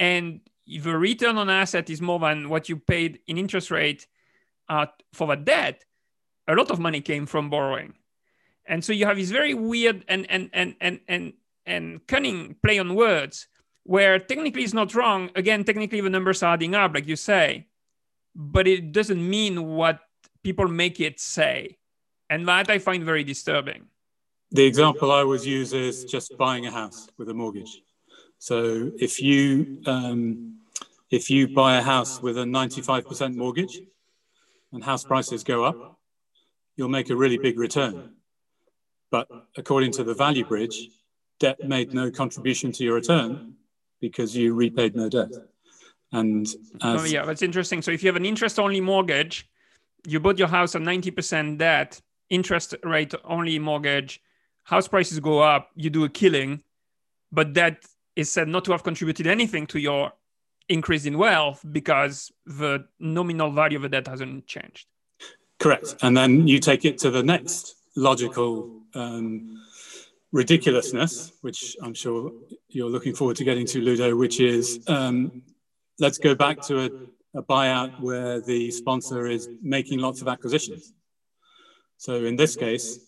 and 0.00 0.40
the 0.66 0.96
return 0.96 1.36
on 1.36 1.50
asset 1.50 1.90
is 1.90 2.00
more 2.00 2.18
than 2.18 2.48
what 2.48 2.70
you 2.70 2.76
paid 2.78 3.20
in 3.26 3.36
interest 3.36 3.70
rate 3.70 4.06
uh, 4.70 4.86
for 5.12 5.26
the 5.28 5.36
debt 5.36 5.84
a 6.48 6.54
lot 6.54 6.70
of 6.70 6.78
money 6.78 7.00
came 7.00 7.26
from 7.26 7.50
borrowing 7.50 7.92
and 8.66 8.84
so 8.84 8.92
you 8.92 9.06
have 9.06 9.16
this 9.16 9.30
very 9.30 9.54
weird 9.54 10.04
and 10.08 10.30
and 10.30 10.50
and 10.52 10.74
and 10.80 11.00
and, 11.08 11.32
and 11.66 12.06
cunning 12.06 12.56
play 12.62 12.78
on 12.78 12.94
words 12.94 13.48
where 13.84 14.18
technically 14.18 14.62
it's 14.62 14.74
not 14.74 14.94
wrong 14.94 15.30
again 15.34 15.64
technically 15.64 16.00
the 16.00 16.10
numbers 16.10 16.42
are 16.42 16.54
adding 16.54 16.74
up 16.74 16.94
like 16.94 17.06
you 17.06 17.16
say 17.16 17.66
but 18.34 18.66
it 18.66 18.92
doesn't 18.92 19.28
mean 19.28 19.74
what 19.74 20.00
people 20.42 20.68
make 20.68 21.00
it 21.00 21.18
say 21.20 21.76
and 22.30 22.46
that 22.46 22.70
i 22.70 22.78
find 22.78 23.04
very 23.04 23.24
disturbing 23.24 23.86
the 24.52 24.66
example 24.66 25.10
I 25.10 25.20
always 25.20 25.46
use 25.46 25.72
is 25.72 26.04
just 26.04 26.36
buying 26.36 26.66
a 26.66 26.70
house 26.70 27.08
with 27.16 27.30
a 27.30 27.34
mortgage. 27.34 27.82
So 28.38 28.92
if 28.98 29.22
you 29.22 29.80
um, 29.86 30.58
if 31.10 31.30
you 31.30 31.48
buy 31.48 31.76
a 31.76 31.82
house 31.82 32.20
with 32.20 32.36
a 32.36 32.42
95% 32.42 33.34
mortgage 33.34 33.80
and 34.72 34.84
house 34.84 35.04
prices 35.04 35.42
go 35.42 35.64
up, 35.64 35.98
you'll 36.76 36.90
make 36.90 37.08
a 37.08 37.16
really 37.16 37.38
big 37.38 37.58
return. 37.58 38.12
But 39.12 39.28
according 39.58 39.92
to 39.92 40.04
the 40.04 40.14
value 40.14 40.44
bridge, 40.44 40.88
debt 41.38 41.62
made 41.62 41.92
no 41.92 42.10
contribution 42.10 42.72
to 42.72 42.82
your 42.82 42.94
return 42.94 43.54
because 44.00 44.34
you 44.34 44.54
repaid 44.54 44.96
no 44.96 45.10
debt. 45.10 45.30
And 46.12 46.46
as, 46.46 47.02
oh, 47.02 47.04
yeah, 47.04 47.24
that's 47.24 47.42
interesting. 47.42 47.82
So 47.82 47.90
if 47.90 48.02
you 48.02 48.08
have 48.08 48.16
an 48.16 48.24
interest 48.24 48.58
only 48.58 48.80
mortgage, 48.80 49.48
you 50.06 50.18
bought 50.18 50.38
your 50.38 50.48
house 50.48 50.74
on 50.74 50.82
90% 50.82 51.58
debt, 51.58 52.00
interest 52.30 52.74
rate 52.82 53.14
only 53.24 53.58
mortgage, 53.58 54.20
house 54.64 54.88
prices 54.88 55.20
go 55.20 55.40
up, 55.40 55.70
you 55.76 55.90
do 55.90 56.04
a 56.04 56.08
killing, 56.08 56.62
but 57.30 57.52
that 57.54 57.84
is 58.16 58.30
said 58.30 58.48
not 58.48 58.64
to 58.64 58.72
have 58.72 58.82
contributed 58.82 59.26
anything 59.26 59.66
to 59.66 59.78
your 59.78 60.12
increase 60.70 61.04
in 61.04 61.18
wealth 61.18 61.62
because 61.70 62.32
the 62.46 62.86
nominal 62.98 63.50
value 63.50 63.76
of 63.76 63.82
the 63.82 63.88
debt 63.90 64.06
hasn't 64.06 64.46
changed. 64.46 64.86
Correct. 65.58 65.96
And 66.00 66.16
then 66.16 66.48
you 66.48 66.58
take 66.58 66.86
it 66.86 66.96
to 66.98 67.10
the 67.10 67.22
next 67.22 67.76
logical 67.96 68.82
um, 68.94 69.62
ridiculousness, 70.32 71.32
which 71.42 71.76
I'm 71.82 71.94
sure 71.94 72.32
you're 72.68 72.88
looking 72.88 73.14
forward 73.14 73.36
to 73.36 73.44
getting 73.44 73.66
to, 73.66 73.80
Ludo, 73.80 74.16
which 74.16 74.40
is 74.40 74.80
um, 74.88 75.42
let's 75.98 76.18
go 76.18 76.34
back 76.34 76.60
to 76.62 76.80
a, 76.80 77.38
a 77.38 77.42
buyout 77.42 78.00
where 78.00 78.40
the 78.40 78.70
sponsor 78.70 79.26
is 79.26 79.48
making 79.62 79.98
lots 79.98 80.22
of 80.22 80.28
acquisitions. 80.28 80.92
So 81.98 82.24
in 82.24 82.36
this 82.36 82.56
case, 82.56 82.98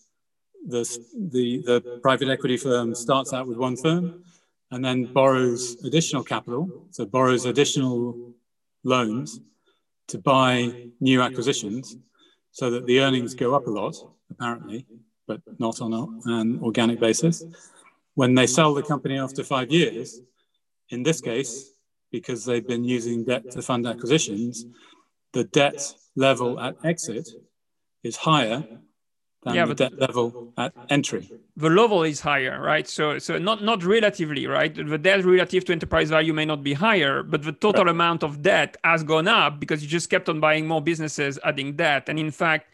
the, 0.67 0.83
the, 1.31 1.61
the 1.65 1.99
private 2.01 2.29
equity 2.29 2.57
firm 2.57 2.95
starts 2.95 3.33
out 3.33 3.47
with 3.47 3.57
one 3.57 3.75
firm 3.75 4.23
and 4.71 4.83
then 4.83 5.05
borrows 5.13 5.83
additional 5.83 6.23
capital, 6.23 6.87
so 6.91 7.05
borrows 7.05 7.45
additional 7.45 8.33
loans 8.83 9.39
to 10.07 10.17
buy 10.17 10.89
new 10.99 11.21
acquisitions 11.21 11.97
so 12.51 12.69
that 12.69 12.85
the 12.85 12.99
earnings 12.99 13.33
go 13.33 13.53
up 13.53 13.67
a 13.67 13.69
lot, 13.69 13.95
apparently, 14.29 14.85
but 15.27 15.41
not 15.59 15.81
on 15.81 16.21
an 16.25 16.59
organic 16.61 16.99
basis. 16.99 17.43
When 18.15 18.35
they 18.35 18.47
sell 18.47 18.73
the 18.73 18.83
company 18.83 19.19
after 19.19 19.43
five 19.43 19.71
years, 19.71 20.21
in 20.89 21.03
this 21.03 21.21
case, 21.21 21.71
because 22.11 22.45
they've 22.45 22.67
been 22.67 22.83
using 22.83 23.25
debt 23.25 23.51
to 23.51 23.61
fund 23.61 23.85
acquisitions, 23.87 24.65
the 25.33 25.43
debt 25.43 25.93
level 26.15 26.59
at 26.59 26.75
exit 26.85 27.27
is 28.03 28.15
higher 28.15 28.63
than 29.43 29.55
yeah, 29.55 29.65
the 29.65 29.75
debt 29.75 29.97
level 29.99 30.53
at 30.57 30.73
entry. 30.89 31.29
The 31.55 31.69
level 31.69 32.03
is 32.03 32.19
higher, 32.19 32.59
right? 32.61 32.87
So, 32.87 33.19
so 33.19 33.37
not 33.37 33.63
not 33.63 33.83
relatively, 33.83 34.47
right? 34.47 34.73
The 34.73 34.97
debt 34.97 35.23
relative 35.23 35.65
to 35.65 35.71
enterprise 35.71 36.09
value 36.09 36.33
may 36.33 36.45
not 36.45 36.63
be 36.63 36.73
higher, 36.73 37.21
but 37.21 37.43
the 37.43 37.51
total 37.51 37.85
right. 37.85 37.91
amount 37.91 38.23
of 38.23 38.41
debt 38.41 38.77
has 38.83 39.03
gone 39.03 39.27
up 39.27 39.59
because 39.59 39.83
you 39.83 39.87
just 39.87 40.09
kept 40.09 40.29
on 40.29 40.39
buying 40.39 40.65
more 40.67 40.81
businesses, 40.81 41.37
adding 41.43 41.75
debt. 41.75 42.09
And 42.09 42.17
in 42.19 42.31
fact, 42.31 42.67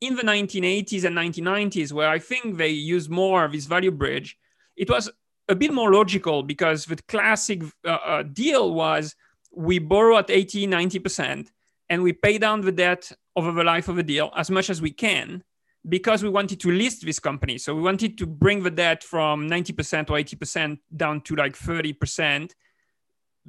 in 0.00 0.16
the 0.16 0.22
1980s 0.22 1.04
and 1.04 1.16
1990s, 1.16 1.92
where 1.92 2.08
I 2.08 2.18
think 2.18 2.56
they 2.56 2.68
used 2.68 3.10
more 3.10 3.44
of 3.44 3.52
this 3.52 3.66
value 3.66 3.90
bridge, 3.90 4.36
it 4.76 4.88
was 4.88 5.10
a 5.48 5.54
bit 5.54 5.72
more 5.72 5.92
logical 5.92 6.42
because 6.42 6.84
the 6.84 6.96
classic 7.08 7.62
uh, 7.84 7.90
uh, 7.90 8.22
deal 8.22 8.74
was 8.74 9.14
we 9.52 9.78
borrow 9.78 10.18
at 10.18 10.30
80, 10.30 10.66
90%, 10.66 11.48
and 11.88 12.02
we 12.02 12.12
pay 12.12 12.38
down 12.38 12.60
the 12.60 12.72
debt 12.72 13.10
over 13.34 13.52
the 13.52 13.64
life 13.64 13.88
of 13.88 13.96
the 13.96 14.02
deal 14.02 14.30
as 14.36 14.50
much 14.50 14.68
as 14.70 14.82
we 14.82 14.90
can 14.90 15.42
because 15.88 16.22
we 16.22 16.28
wanted 16.28 16.60
to 16.60 16.70
list 16.70 17.04
this 17.04 17.18
company. 17.18 17.56
So 17.56 17.74
we 17.74 17.82
wanted 17.82 18.18
to 18.18 18.26
bring 18.26 18.62
the 18.62 18.70
debt 18.70 19.02
from 19.02 19.48
90% 19.48 20.10
or 20.10 20.18
80% 20.18 20.78
down 20.94 21.22
to 21.22 21.34
like 21.34 21.56
30% 21.56 22.52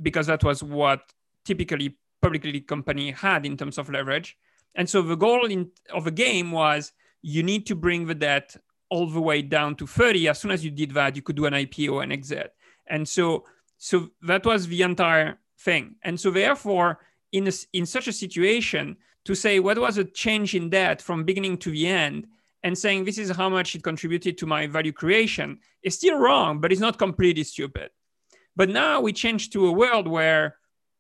because 0.02 0.28
that 0.28 0.44
was 0.44 0.64
what 0.64 1.02
typically 1.44 1.98
publicly 2.22 2.62
company 2.62 3.12
had 3.12 3.46
in 3.46 3.58
terms 3.58 3.78
of 3.78 3.90
leverage. 3.90 4.38
And 4.76 4.90
so 4.90 5.02
the 5.02 5.16
goal 5.16 5.46
in, 5.46 5.72
of 5.94 6.06
the 6.06 6.12
game 6.12 6.52
was 6.52 6.92
you 7.22 7.44
need 7.44 7.66
to 7.68 7.76
bring 7.76 8.06
the 8.06 8.16
debt 8.16 8.56
all 8.90 9.08
the 9.08 9.22
way 9.22 9.42
down 9.42 9.76
to 9.76 9.88
30. 9.88 10.28
As 10.28 10.40
soon 10.40 10.52
as 10.52 10.64
you 10.64 10.72
did 10.72 10.92
that, 10.92 11.16
you 11.16 11.22
could 11.22 11.36
do 11.36 11.46
an 11.46 11.54
IPO 11.54 12.02
and 12.04 12.14
exit. 12.14 12.54
And 12.88 13.08
so, 13.08 13.46
so 13.78 14.10
that 14.24 14.46
was 14.46 14.68
the 14.68 14.82
entire 14.82 15.40
thing. 15.60 15.96
And 16.04 16.20
so 16.20 16.32
therefore, 16.32 17.00
in, 17.32 17.48
a, 17.48 17.52
in 17.74 17.86
such 17.86 18.08
a 18.08 18.14
situation, 18.14 18.98
to 19.26 19.36
say 19.36 19.60
what 19.60 19.78
was 19.78 19.98
a 19.98 20.04
change 20.04 20.56
in 20.56 20.70
debt 20.70 21.02
from 21.02 21.24
beginning 21.24 21.58
to 21.60 21.72
the 21.72 21.88
end 21.88 22.26
and 22.64 22.78
saying 22.78 23.04
this 23.04 23.18
is 23.18 23.30
how 23.30 23.50
much 23.50 23.76
it 23.76 23.84
contributed 23.84 24.38
to 24.38 24.46
my 24.46 24.68
value 24.68 24.92
creation 24.92 25.60
is 25.84 25.96
still 25.96 26.18
wrong, 26.18 26.60
but 26.60 26.72
it's 26.72 26.82
not 26.82 26.98
completely 26.98 27.44
stupid. 27.44 27.92
But 28.56 28.70
now 28.70 29.02
we 29.02 29.14
change 29.14 29.52
to 29.52 29.68
a 29.68 29.72
world 29.72 30.08
where 30.08 30.56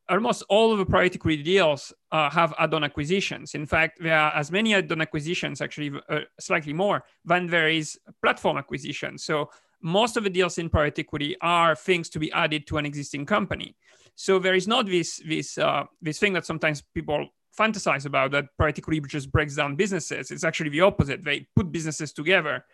almost 0.09 0.43
all 0.49 0.71
of 0.71 0.79
the 0.79 0.85
private 0.85 1.15
equity 1.15 1.43
deals 1.43 1.93
uh, 2.11 2.29
have 2.29 2.53
add-on 2.57 2.83
acquisitions. 2.83 3.55
In 3.55 3.65
fact, 3.65 3.99
there 4.01 4.17
are 4.17 4.33
as 4.35 4.51
many 4.51 4.73
add-on 4.73 5.01
acquisitions, 5.01 5.61
actually 5.61 5.91
uh, 6.09 6.21
slightly 6.39 6.73
more, 6.73 7.03
than 7.25 7.47
there 7.47 7.69
is 7.69 7.97
platform 8.21 8.57
acquisition. 8.57 9.17
So 9.17 9.49
most 9.81 10.17
of 10.17 10.23
the 10.23 10.29
deals 10.29 10.57
in 10.57 10.69
private 10.69 10.99
equity 10.99 11.35
are 11.41 11.75
things 11.75 12.09
to 12.09 12.19
be 12.19 12.31
added 12.31 12.67
to 12.67 12.77
an 12.77 12.85
existing 12.85 13.25
company. 13.25 13.75
So 14.15 14.39
there 14.39 14.55
is 14.55 14.67
not 14.67 14.85
this 14.85 15.21
this 15.25 15.57
uh, 15.57 15.83
this 16.01 16.19
thing 16.19 16.33
that 16.33 16.45
sometimes 16.45 16.83
people 16.93 17.29
fantasize 17.57 18.05
about 18.05 18.31
that 18.31 18.45
private 18.57 18.79
equity 18.79 19.01
just 19.07 19.31
breaks 19.31 19.55
down 19.55 19.75
businesses. 19.75 20.31
It's 20.31 20.43
actually 20.43 20.71
the 20.71 20.81
opposite. 20.81 21.23
They 21.23 21.47
put 21.55 21.71
businesses 21.71 22.11
together 22.11 22.65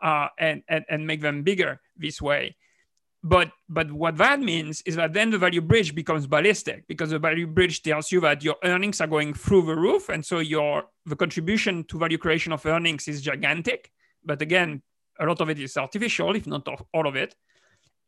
uh, 0.00 0.28
and, 0.38 0.62
and 0.68 0.84
and 0.88 1.06
make 1.06 1.20
them 1.20 1.42
bigger 1.42 1.80
this 1.96 2.22
way 2.22 2.56
but 3.22 3.52
but 3.68 3.90
what 3.92 4.16
that 4.16 4.40
means 4.40 4.82
is 4.82 4.96
that 4.96 5.12
then 5.12 5.30
the 5.30 5.38
value 5.38 5.60
bridge 5.60 5.94
becomes 5.94 6.26
ballistic 6.26 6.86
because 6.88 7.10
the 7.10 7.18
value 7.18 7.46
bridge 7.46 7.82
tells 7.82 8.10
you 8.10 8.20
that 8.20 8.42
your 8.42 8.56
earnings 8.64 9.00
are 9.00 9.06
going 9.06 9.32
through 9.32 9.62
the 9.62 9.76
roof. 9.76 10.08
And 10.08 10.24
so 10.24 10.40
your 10.40 10.84
the 11.06 11.14
contribution 11.14 11.84
to 11.84 11.98
value 11.98 12.18
creation 12.18 12.52
of 12.52 12.66
earnings 12.66 13.06
is 13.06 13.22
gigantic. 13.22 13.92
But 14.24 14.42
again 14.42 14.82
a 15.20 15.26
lot 15.26 15.40
of 15.40 15.50
it 15.50 15.58
is 15.58 15.76
artificial 15.76 16.34
if 16.34 16.46
not 16.46 16.66
all 16.92 17.06
of 17.06 17.14
it. 17.14 17.36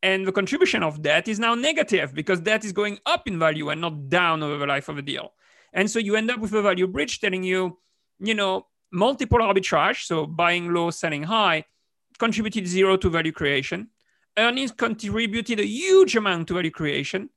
And 0.03 0.27
the 0.27 0.33
contribution 0.33 0.83
of 0.83 1.01
debt 1.01 1.27
is 1.29 1.39
now 1.39 1.55
negative 1.55 2.13
because 2.13 2.41
debt 2.41 2.65
is 2.65 2.73
going 2.73 2.99
up 3.05 3.27
in 3.27 3.39
value 3.39 3.69
and 3.69 3.79
not 3.79 4.09
down 4.09 4.43
over 4.43 4.57
the 4.57 4.67
life 4.67 4.89
of 4.89 4.97
a 4.97 5.01
deal. 5.01 5.31
And 5.73 5.89
so 5.89 5.97
you 5.97 6.15
end 6.15 6.29
up 6.29 6.39
with 6.39 6.53
a 6.53 6.61
value 6.61 6.87
bridge 6.87 7.21
telling 7.21 7.43
you 7.43 7.79
you 8.19 8.33
know 8.33 8.67
multiple 8.91 9.39
arbitrage 9.39 10.05
so 10.05 10.25
buying 10.25 10.73
low 10.73 10.89
selling 10.89 11.23
high 11.23 11.63
contributed 12.17 12.67
zero 12.67 12.95
to 12.95 13.09
value 13.09 13.31
creation 13.31 13.89
earnings 14.37 14.71
contributed 14.71 15.59
a 15.59 15.65
huge 15.65 16.15
amount 16.15 16.47
to 16.47 16.55
value 16.55 16.71
creation, 16.71 17.29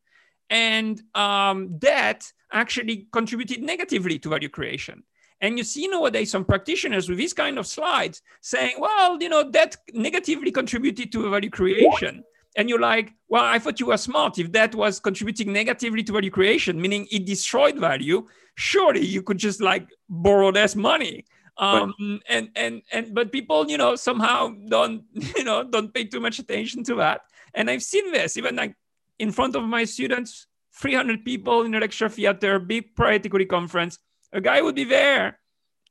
and 0.51 1.03
um, 1.15 1.79
debt 1.79 2.33
actually 2.53 3.09
contributed 3.13 3.63
negatively 3.63 4.19
to 4.19 4.31
value 4.31 4.49
creation. 4.49 5.03
And 5.41 5.57
you 5.57 5.65
see 5.65 5.87
nowadays 5.87 6.31
some 6.31 6.45
practitioners 6.45 7.09
with 7.09 7.19
these 7.19 7.33
kind 7.33 7.59
of 7.59 7.67
slides 7.67 8.23
saying, 8.41 8.77
well, 8.79 9.23
you 9.23 9.29
know, 9.29 9.49
that 9.51 9.77
negatively 9.93 10.51
contributed 10.51 11.13
to 11.13 11.31
value 11.31 11.51
creation. 11.51 12.25
And 12.57 12.69
you're 12.69 12.81
like, 12.81 13.13
well, 13.29 13.45
I 13.45 13.61
thought 13.61 13.79
you 13.79 13.87
were 13.87 13.97
smart. 13.97 14.39
If 14.39 14.51
that 14.53 14.75
was 14.75 14.99
contributing 14.99 15.53
negatively 15.53 16.03
to 16.05 16.13
value 16.13 16.31
creation, 16.31 16.81
meaning 16.81 17.07
it 17.13 17.25
destroyed 17.25 17.79
value, 17.79 18.27
surely 18.57 19.05
you 19.05 19.23
could 19.23 19.39
just 19.39 19.61
like 19.61 19.87
borrow 20.09 20.49
less 20.49 20.75
money 20.75 21.25
um 21.59 22.21
and 22.29 22.51
and 22.55 22.83
and 22.93 23.15
but 23.15 23.33
people 23.33 23.69
you 23.69 23.77
know 23.77 23.97
somehow 23.97 24.49
don't 24.69 25.03
you 25.37 25.45
know 25.45 25.65
don't 25.65 25.93
pay 25.93 26.05
too 26.05 26.21
much 26.21 26.39
attention 26.39 26.85
to 26.85 26.95
that. 26.97 27.23
And 27.55 27.71
i've 27.71 27.83
seen 27.83 28.13
this 28.13 28.37
even 28.37 28.57
like 28.57 28.75
in 29.19 29.33
front 29.33 29.57
of 29.57 29.65
my 29.65 29.85
students 29.85 30.47
300 30.75 31.25
people 31.25 31.63
in 31.63 31.75
a 31.75 31.81
lecture 31.81 32.09
theater 32.09 32.59
big 32.59 32.95
private 32.95 33.27
equity 33.27 33.47
conference. 33.47 33.99
A 34.33 34.41
guy 34.41 34.61
would 34.63 34.77
be 34.77 34.85
there 34.85 35.41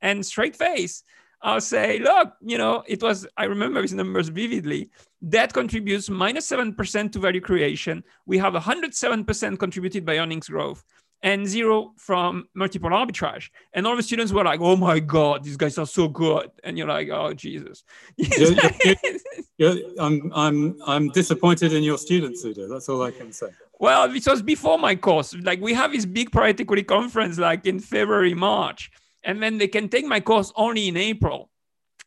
and 0.02 0.26
straight 0.26 0.56
face 0.56 1.04
i'll 1.42 1.62
say 1.62 2.00
look 2.00 2.34
you 2.42 2.58
know 2.58 2.84
it 2.88 3.02
was 3.02 3.28
i 3.36 3.46
remember 3.46 3.82
these 3.82 3.94
numbers 3.94 4.30
vividly. 4.30 4.90
That 5.22 5.52
contributes 5.52 6.12
minus 6.12 6.48
7% 6.48 7.12
to 7.12 7.20
value 7.20 7.42
creation. 7.42 8.04
We 8.28 8.38
have 8.38 8.54
107% 8.54 9.58
contributed 9.58 10.06
by 10.06 10.20
earnings 10.20 10.48
growth 10.48 10.84
and 11.24 11.48
zero 11.48 11.94
from 11.98 12.48
multiple 12.54 12.90
arbitrage. 12.90 13.50
And 13.74 13.88
all 13.88 13.96
the 13.96 14.04
students 14.04 14.32
were 14.32 14.44
like, 14.44 14.60
oh 14.62 14.76
my 14.76 15.00
God, 15.00 15.44
these 15.44 15.58
guys 15.58 15.78
are 15.78 15.86
so 15.86 16.08
good. 16.08 16.52
And 16.64 16.78
you're 16.78 16.88
like, 16.88 17.10
oh, 17.10 17.34
Jesus. 17.34 17.84
you're, 18.18 18.56
you're, 19.58 19.76
I'm, 20.00 20.32
I'm, 20.36 20.78
I'm 20.86 21.10
disappointed 21.10 21.74
in 21.74 21.84
your 21.84 21.98
students, 21.98 22.44
Ludo. 22.44 22.68
That's 22.68 22.88
all 22.90 23.02
I 23.02 23.12
can 23.12 23.32
say. 23.32 23.48
Well, 23.80 24.10
this 24.10 24.28
was 24.28 24.42
before 24.42 24.78
my 24.78 24.96
course. 24.96 25.36
Like 25.36 25.60
we 25.62 25.74
have 25.74 25.92
this 25.92 26.06
big 26.06 26.32
private 26.32 26.62
equity 26.62 26.84
conference 26.84 27.38
like 27.38 27.66
in 27.66 27.80
February, 27.80 28.34
March. 28.34 28.92
And 29.24 29.42
then 29.42 29.58
they 29.58 29.68
can 29.68 29.90
take 29.90 30.06
my 30.06 30.20
course 30.20 30.52
only 30.56 30.88
in 30.88 30.98
April. 30.98 31.50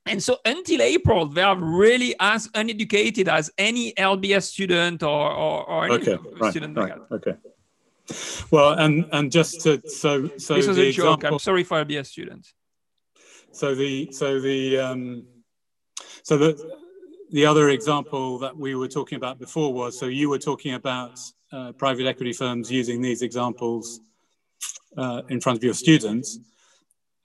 And 0.07 0.23
so 0.23 0.38
until 0.45 0.81
April, 0.81 1.26
they 1.26 1.43
are 1.43 1.57
really 1.57 2.14
as 2.19 2.49
uneducated 2.55 3.29
as 3.29 3.50
any 3.59 3.93
LBS 3.93 4.45
student 4.45 5.02
or, 5.02 5.31
or, 5.31 5.69
or 5.69 5.85
any 5.85 5.95
okay, 5.95 6.50
student 6.50 6.76
right, 6.76 6.99
right, 6.99 7.12
Okay. 7.12 7.35
Well, 8.50 8.73
and 8.73 9.07
and 9.12 9.31
just 9.31 9.61
to 9.62 9.81
so 9.88 10.29
so 10.38 10.55
this 10.55 10.67
was 10.67 10.79
a 10.79 10.93
joke. 10.93 11.25
I'm 11.25 11.38
sorry 11.38 11.64
for 11.64 11.85
LBS 11.85 12.07
students. 12.07 12.55
So 13.52 13.75
the 13.75 14.11
so 14.12 14.40
the 14.40 14.79
um, 14.79 15.25
so 16.23 16.37
the 16.37 16.76
the 17.31 17.47
other 17.47 17.71
example 17.71 18.38
that 18.38 18.57
we 18.57 18.75
were 18.75 18.88
talking 18.88 19.17
about 19.17 19.38
before 19.38 19.73
was 19.73 19.99
so 19.99 20.07
you 20.07 20.29
were 20.29 20.38
talking 20.38 20.75
about 20.75 21.21
uh, 21.52 21.73
private 21.73 22.07
equity 22.07 22.33
firms 22.33 22.71
using 22.71 23.00
these 23.00 23.23
examples 23.23 24.00
uh, 24.97 25.23
in 25.29 25.40
front 25.40 25.57
of 25.57 25.64
your 25.64 25.75
students. 25.75 26.38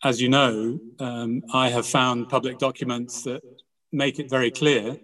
As 0.04 0.22
you 0.22 0.30
know, 0.30 0.80
um, 1.00 1.42
I 1.54 1.70
have 1.70 1.88
found 1.88 2.30
public 2.30 2.60
documents 2.60 3.24
that 3.24 3.42
make 3.92 4.20
it 4.20 4.30
very 4.30 4.52
clear 4.52 4.98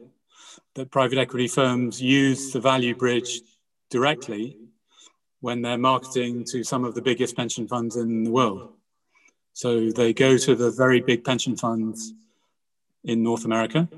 that 0.76 0.92
private 0.92 1.18
equity 1.18 1.48
firms 1.48 2.02
use 2.02 2.54
the 2.54 2.60
value 2.60 2.96
bridge 2.96 3.42
directly 3.90 4.58
when 5.42 5.62
they're 5.62 5.78
marketing 5.78 6.46
to 6.46 6.64
some 6.64 6.86
of 6.86 6.96
the 6.96 7.02
biggest 7.02 7.36
pension 7.36 7.68
funds 7.68 7.98
in 7.98 8.24
the 8.24 8.32
world. 8.32 8.74
So 9.54 9.92
they 9.92 10.14
go 10.14 10.38
to 10.38 10.56
the 10.56 10.72
very 10.72 11.02
big 11.02 11.24
pension 11.24 11.58
funds 11.58 12.14
in 13.04 13.22
North 13.22 13.46
America 13.46 13.90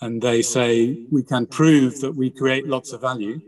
and 0.00 0.20
they 0.20 0.42
say, 0.42 1.04
we 1.10 1.22
can 1.22 1.46
prove 1.46 2.00
that 2.00 2.14
we 2.14 2.30
create 2.30 2.66
lots 2.66 2.92
of 2.92 3.00
value 3.00 3.40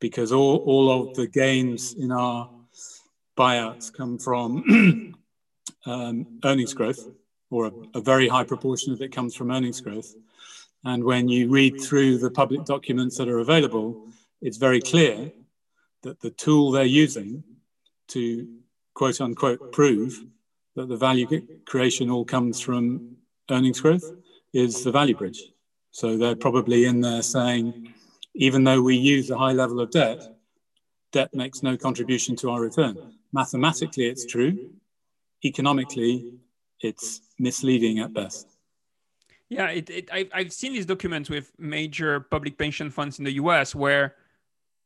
because 0.00 0.32
all, 0.32 0.58
all 0.58 0.90
of 0.90 1.16
the 1.16 1.26
gains 1.26 1.94
in 1.94 2.12
our 2.12 2.48
buyouts 3.36 3.92
come 3.92 4.18
from 4.18 5.14
um, 5.86 6.26
earnings 6.44 6.74
growth, 6.74 7.08
or 7.50 7.66
a, 7.66 7.72
a, 7.94 8.00
very 8.00 8.28
high 8.28 8.44
proportion 8.44 8.92
of 8.92 9.02
it 9.02 9.12
comes 9.12 9.34
from 9.34 9.50
earnings 9.50 9.80
growth. 9.80 10.14
And 10.84 11.02
when 11.02 11.28
you 11.28 11.48
read 11.48 11.80
through 11.80 12.18
the 12.18 12.30
public 12.30 12.64
documents 12.64 13.16
that 13.16 13.28
are 13.28 13.40
available, 13.40 14.06
it's 14.40 14.56
very 14.56 14.80
clear 14.80 15.32
that 16.08 16.20
the 16.20 16.30
tool 16.30 16.70
they're 16.70 16.84
using 17.04 17.44
to 18.08 18.48
quote 18.94 19.20
unquote 19.20 19.72
prove 19.72 20.24
that 20.74 20.88
the 20.88 20.96
value 20.96 21.26
creation 21.66 22.10
all 22.10 22.24
comes 22.24 22.60
from 22.60 23.16
earnings 23.50 23.80
growth 23.80 24.10
is 24.54 24.82
the 24.84 24.90
value 24.90 25.14
bridge. 25.14 25.42
So 25.90 26.16
they're 26.16 26.36
probably 26.36 26.86
in 26.86 27.02
there 27.02 27.22
saying, 27.22 27.92
even 28.34 28.64
though 28.64 28.80
we 28.80 28.96
use 28.96 29.30
a 29.30 29.36
high 29.36 29.52
level 29.52 29.80
of 29.80 29.90
debt, 29.90 30.20
debt 31.12 31.34
makes 31.34 31.62
no 31.62 31.76
contribution 31.76 32.36
to 32.36 32.50
our 32.50 32.60
return. 32.60 32.96
Mathematically, 33.32 34.06
it's 34.06 34.24
true. 34.24 34.70
Economically, 35.44 36.32
it's 36.80 37.20
misleading 37.38 37.98
at 37.98 38.14
best. 38.14 38.46
Yeah, 39.50 39.68
it, 39.68 39.90
it, 39.90 40.08
I, 40.12 40.28
I've 40.32 40.52
seen 40.52 40.72
these 40.72 40.86
documents 40.86 41.28
with 41.28 41.52
major 41.58 42.20
public 42.20 42.56
pension 42.56 42.90
funds 42.90 43.18
in 43.18 43.24
the 43.24 43.32
US 43.32 43.74
where 43.74 44.14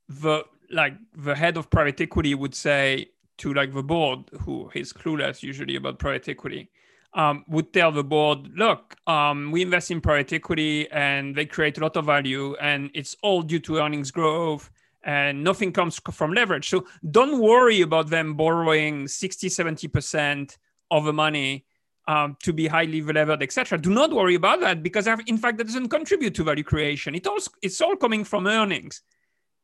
the 0.09 0.45
like 0.73 0.95
the 1.17 1.35
head 1.35 1.57
of 1.57 1.71
private 1.71 2.01
equity 2.01 2.35
would 2.35 2.55
say 2.55 3.11
to 3.39 3.53
like 3.55 3.73
the 3.73 3.83
board, 3.83 4.21
who 4.41 4.71
is 4.75 4.93
clueless 4.93 5.43
usually 5.43 5.77
about 5.77 5.99
private 5.99 6.29
equity, 6.29 6.71
um, 7.15 7.45
would 7.49 7.73
tell 7.73 7.93
the 7.93 8.05
board, 8.05 8.51
look, 8.57 8.97
um, 9.07 9.51
we 9.51 9.63
invest 9.63 9.91
in 9.91 10.01
private 10.01 10.33
equity 10.33 10.91
and 10.91 11.37
they 11.37 11.45
create 11.45 11.77
a 11.79 11.81
lot 11.81 11.97
of 11.97 12.07
value 12.07 12.55
and 12.57 12.91
it's 12.95 13.17
all 13.23 13.43
due 13.43 13.59
to 13.61 13.79
earnings 13.79 14.11
growth 14.11 14.71
and 15.05 15.43
nothing 15.43 15.73
comes 15.73 16.01
from 16.11 16.33
leverage. 16.33 16.69
So 16.69 16.87
don't 17.11 17.41
worry 17.41 17.83
about 17.83 18.09
them 18.09 18.35
borrowing 18.35 19.09
60, 19.09 19.49
70% 19.49 20.57
of 20.91 21.05
the 21.05 21.13
money 21.13 21.67
um, 22.09 22.37
to 22.43 22.53
be 22.53 22.67
highly 22.67 23.03
levered, 23.03 23.43
etc. 23.43 23.79
Do 23.79 23.91
not 23.91 24.13
worry 24.13 24.35
about 24.35 24.61
that 24.61 24.83
because 24.83 25.07
in 25.27 25.39
fact 25.39 25.59
that 25.59 25.67
doesn't 25.67 25.89
contribute 25.89 26.35
to 26.37 26.45
value 26.45 26.65
creation. 26.65 27.15
It 27.15 27.27
all, 27.27 27.39
it's 27.63 27.81
all 27.81 27.97
coming 27.97 28.25
from 28.25 28.47
earnings. 28.47 29.03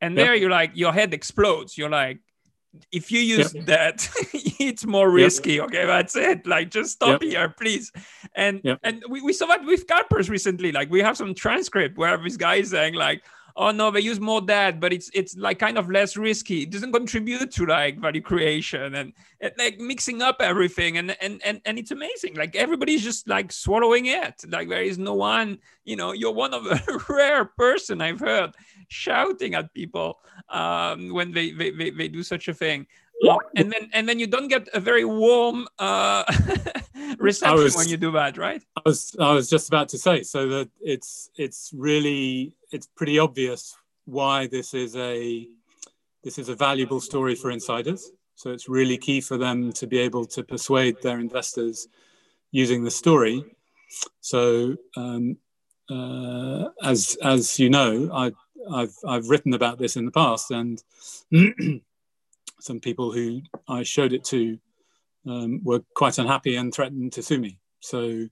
And 0.00 0.17
yep. 0.17 0.26
there 0.26 0.35
you're 0.35 0.50
like, 0.50 0.73
your 0.75 0.93
head 0.93 1.12
explodes. 1.12 1.76
You're 1.76 1.90
like, 1.90 2.21
if 2.93 3.11
you 3.11 3.21
use 3.21 3.55
yep. 3.55 3.67
that 3.67 4.09
it's 4.61 4.85
more 4.85 5.11
risky 5.11 5.55
yep. 5.55 5.64
okay 5.64 5.87
that's 5.87 6.17
it 6.17 6.47
like 6.47 6.71
just 6.71 6.93
stop 6.93 7.23
yep. 7.23 7.31
here 7.31 7.49
please 7.49 7.90
and 8.35 8.61
and 8.83 9.02
we, 9.09 9.23
we 9.23 9.33
saw 9.33 9.47
that 9.47 9.64
with 9.64 9.87
CalPERS 9.87 10.28
recently 10.28 10.71
like 10.71 10.90
we 10.90 11.00
have 11.00 11.17
some 11.17 11.35
transcript 11.35 11.97
where 11.97 12.17
this 12.19 12.37
guy 12.37 12.57
is 12.57 12.71
saying 12.71 12.95
like 12.95 13.23
oh 13.57 13.71
no 13.71 13.90
they 13.90 14.00
use 14.00 14.21
more 14.21 14.40
that 14.40 14.81
but 14.81 14.93
it's 14.93 15.11
it's 15.12 15.37
like 15.37 15.59
kind 15.59 15.76
of 15.76 15.90
less 15.90 16.17
risky 16.17 16.62
it 16.62 16.71
doesn't 16.71 16.93
contribute 16.93 17.50
to 17.50 17.67
like 17.67 17.99
value 17.99 18.21
creation 18.21 18.95
and, 18.95 19.12
and 19.40 19.52
like 19.59 19.78
mixing 19.81 20.23
up 20.23 20.37
everything 20.40 20.97
and, 20.99 21.17
and 21.21 21.43
and 21.45 21.61
and 21.64 21.78
it's 21.78 21.90
amazing 21.90 22.35
like 22.35 22.55
everybody's 22.55 23.02
just 23.02 23.28
like 23.28 23.50
swallowing 23.50 24.07
it 24.07 24.35
like 24.49 24.69
there 24.69 24.83
is 24.83 24.99
no 24.99 25.14
one 25.14 25.59
you 25.85 25.97
know 25.97 26.12
you're 26.12 26.33
one 26.33 26.55
of 26.55 26.67
a 26.67 26.81
rare 27.09 27.45
person 27.45 28.00
i've 28.00 28.21
heard 28.21 28.52
shouting 28.88 29.54
at 29.54 29.73
people 29.75 30.18
um, 30.49 31.12
when 31.12 31.33
they, 31.33 31.52
they, 31.52 31.71
they, 31.71 31.90
they, 31.90 32.09
do 32.09 32.23
such 32.23 32.49
a 32.49 32.54
thing. 32.54 32.87
and 33.57 33.72
then 33.72 33.90
and 33.92 34.09
then 34.09 34.18
you 34.18 34.27
don't 34.27 34.48
get 34.48 34.68
a 34.74 34.81
very 34.81 35.05
warm 35.05 35.66
uh, 35.79 36.24
reception 37.18 37.64
was, 37.64 37.77
when 37.77 37.88
you 37.88 37.96
do 37.96 38.12
that, 38.12 38.38
right? 38.38 38.62
I 38.77 38.81
was 38.85 39.14
I 39.18 39.33
was 39.33 39.51
just 39.51 39.68
about 39.68 39.88
to 39.90 39.98
say 39.98 40.22
so 40.22 40.48
that 40.48 40.70
it's 40.81 41.31
it's 41.37 41.72
really 41.74 42.55
it's 42.70 42.87
pretty 42.87 43.18
obvious 43.18 43.77
why 44.05 44.46
this 44.46 44.72
is 44.72 44.94
a 44.96 45.48
this 46.22 46.38
is 46.38 46.48
a 46.48 46.55
valuable 46.55 47.01
story 47.01 47.35
for 47.35 47.51
insiders. 47.51 48.12
So 48.37 48.53
it's 48.53 48.68
really 48.68 48.98
key 48.98 49.20
for 49.20 49.37
them 49.37 49.72
to 49.72 49.87
be 49.87 49.98
able 49.98 50.24
to 50.27 50.44
persuade 50.44 51.03
their 51.03 51.18
investors 51.18 51.88
using 52.53 52.85
the 52.85 52.90
story. 52.90 53.44
So 54.20 54.77
um, 54.96 55.38
uh, 55.90 56.68
as 56.83 57.16
as 57.22 57.59
you 57.59 57.70
know, 57.70 58.11
I 58.12 58.33
I've 58.71 58.94
I've 59.07 59.29
written 59.29 59.55
about 59.55 59.79
this 59.79 59.97
in 59.97 60.05
the 60.05 60.11
past, 60.11 60.51
and 60.51 60.83
some 62.61 62.81
people 62.81 63.12
who 63.12 63.40
I 63.68 63.83
showed 63.83 64.12
it 64.12 64.25
to 64.25 64.59
um, 65.27 65.61
were 65.62 65.83
quite 65.94 66.18
unhappy 66.18 66.57
and 66.57 66.73
threatened 66.73 67.12
to 67.14 67.23
sue 67.23 67.38
me. 67.38 67.59
So 67.81 68.27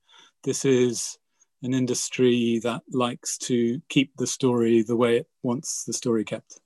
this 0.45 0.65
is 0.65 1.19
an 1.62 1.75
industry 1.75 2.61
that 2.62 2.83
likes 2.91 3.39
to 3.39 3.81
keep 3.89 4.17
the 4.17 4.27
story 4.27 4.83
the 4.83 4.97
way 4.97 5.19
it 5.19 5.27
wants 5.43 5.85
the 5.85 5.93
story 5.93 6.25
kept. 6.25 6.61